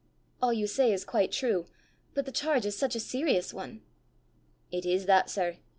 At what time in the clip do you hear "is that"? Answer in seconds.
4.83-5.29